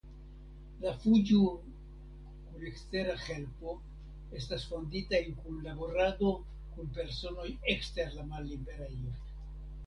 La 0.83 0.91
fuĝo 1.01 1.41
kun 1.65 2.65
ekstera 2.69 3.13
helpo 3.25 3.75
estas 4.39 4.65
fondita 4.71 5.19
en 5.27 5.37
kunlaborado 5.43 6.33
kun 6.73 6.91
personoj 6.97 7.47
ekster 7.77 8.11
la 8.17 8.27
malliberejo. 8.33 9.15